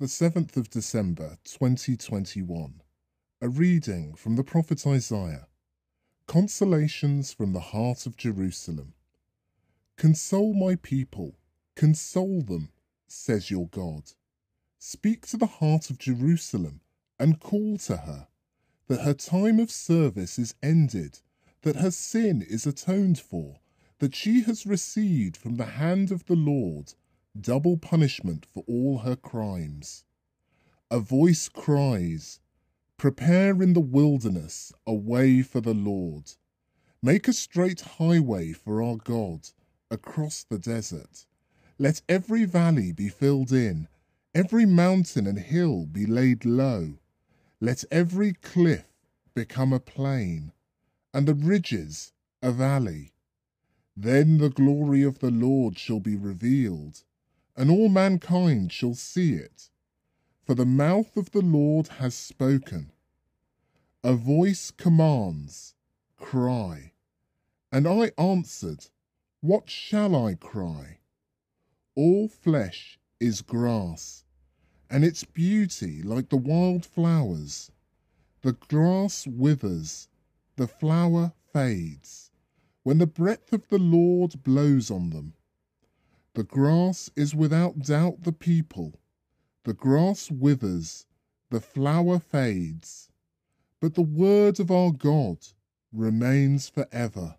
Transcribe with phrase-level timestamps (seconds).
[0.00, 2.82] the 7th of December 2021.
[3.40, 5.48] A reading from the prophet Isaiah.
[6.28, 8.94] Consolations from the heart of Jerusalem.
[9.96, 11.34] Console my people,
[11.74, 12.68] console them,
[13.08, 14.12] says your God.
[14.78, 16.80] Speak to the heart of Jerusalem
[17.18, 18.28] and call to her
[18.86, 21.18] that her time of service is ended,
[21.62, 23.58] that her sin is atoned for,
[23.98, 26.94] that she has received from the hand of the Lord
[27.40, 30.04] double punishment for all her crimes.
[30.90, 32.40] A voice cries,
[32.96, 36.32] Prepare in the wilderness a way for the Lord.
[37.00, 39.50] Make a straight highway for our God
[39.90, 41.26] across the desert.
[41.78, 43.86] Let every valley be filled in,
[44.34, 46.98] every mountain and hill be laid low.
[47.60, 48.86] Let every cliff
[49.34, 50.52] become a plain,
[51.14, 52.12] and the ridges
[52.42, 53.12] a valley.
[53.96, 57.04] Then the glory of the Lord shall be revealed
[57.58, 59.68] and all mankind shall see it.
[60.44, 62.92] For the mouth of the Lord has spoken.
[64.04, 65.74] A voice commands,
[66.16, 66.92] Cry.
[67.72, 68.86] And I answered,
[69.40, 71.00] What shall I cry?
[71.96, 74.22] All flesh is grass,
[74.88, 77.72] and its beauty like the wild flowers.
[78.42, 80.08] The grass withers,
[80.54, 82.30] the flower fades,
[82.84, 85.34] when the breath of the Lord blows on them.
[86.38, 89.00] The grass is without doubt the people.
[89.64, 91.04] The grass withers,
[91.50, 93.10] the flower fades,
[93.80, 95.38] but the word of our God
[95.92, 97.34] remains forever.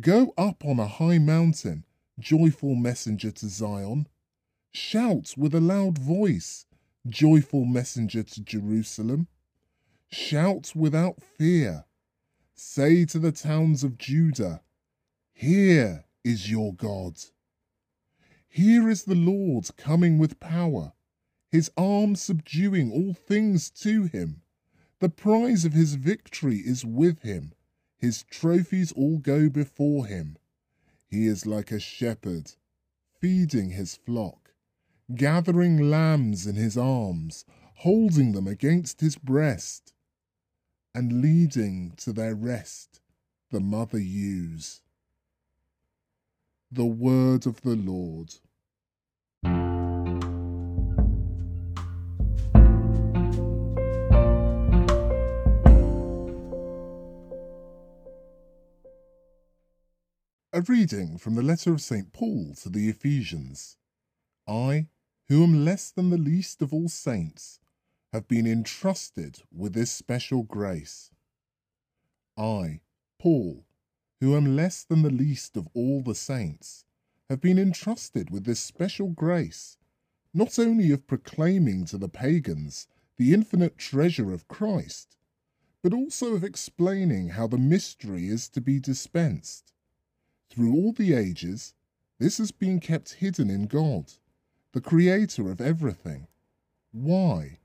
[0.00, 1.84] Go up on a high mountain,
[2.18, 4.08] joyful messenger to Zion.
[4.72, 6.64] Shout with a loud voice,
[7.06, 9.28] joyful messenger to Jerusalem.
[10.08, 11.84] Shout without fear.
[12.54, 14.62] Say to the towns of Judah,
[15.34, 17.18] Here is your God.
[18.54, 20.92] Here is the Lord coming with power,
[21.50, 24.42] his arm subduing all things to him.
[25.00, 27.52] The prize of his victory is with him,
[27.98, 30.38] his trophies all go before him.
[31.08, 32.52] He is like a shepherd,
[33.20, 34.54] feeding his flock,
[35.12, 37.44] gathering lambs in his arms,
[37.78, 39.92] holding them against his breast,
[40.94, 43.00] and leading to their rest
[43.50, 44.80] the mother ewes.
[46.74, 48.34] The word of the Lord.
[60.52, 62.12] A reading from the letter of St.
[62.12, 63.76] Paul to the Ephesians.
[64.48, 64.88] I,
[65.28, 67.60] who am less than the least of all saints,
[68.12, 71.12] have been entrusted with this special grace.
[72.36, 72.80] I,
[73.20, 73.64] Paul,
[74.24, 76.86] who am less than the least of all the saints,
[77.28, 79.76] have been entrusted with this special grace,
[80.32, 85.18] not only of proclaiming to the pagans the infinite treasure of Christ,
[85.82, 89.74] but also of explaining how the mystery is to be dispensed
[90.48, 91.74] through all the ages,
[92.18, 94.14] this has been kept hidden in God,
[94.72, 96.28] the Creator of everything.
[96.92, 97.58] Why?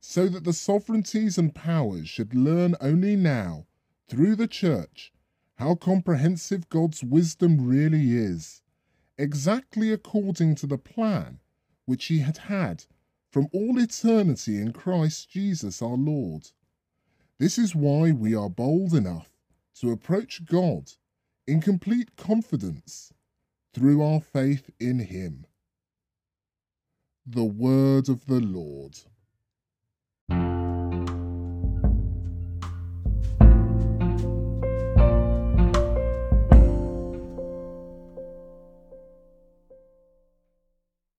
[0.00, 3.66] So that the sovereignties and powers should learn only now,
[4.08, 5.12] through the Church,
[5.58, 8.62] how comprehensive God's wisdom really is,
[9.18, 11.40] exactly according to the plan
[11.84, 12.84] which He had had
[13.32, 16.50] from all eternity in Christ Jesus our Lord.
[17.38, 19.30] This is why we are bold enough
[19.80, 20.92] to approach God
[21.48, 23.12] in complete confidence
[23.74, 25.44] through our faith in Him.
[27.26, 28.96] The Word of the Lord.